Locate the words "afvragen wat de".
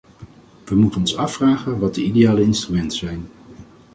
1.15-2.03